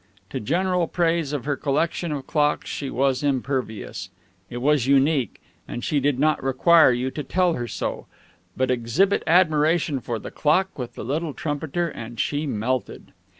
To 0.31 0.39
general 0.39 0.87
praise 0.87 1.31
of 1.31 1.45
her 1.45 1.55
collection 1.55 2.11
of 2.11 2.25
clocks 2.25 2.67
she 2.67 2.89
was 2.89 3.21
impervious; 3.21 4.09
it 4.49 4.57
was 4.57 4.87
unique, 4.87 5.39
and 5.67 5.83
she 5.83 5.99
did 5.99 6.17
not 6.17 6.41
require 6.43 6.91
you 6.91 7.11
to 7.11 7.21
tell 7.23 7.53
her 7.53 7.67
so, 7.67 8.07
but 8.57 8.71
exhibit 8.71 9.21
admiration 9.27 9.99
for 9.99 10.17
the 10.17 10.31
clock 10.31 10.75
with 10.79 10.95
the 10.95 11.03
little 11.05 11.35
trumpeter, 11.35 11.87
and 11.87 12.19
she 12.19 12.47
melted. 12.47 13.13